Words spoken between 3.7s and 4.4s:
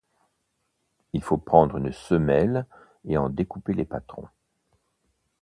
les patrons.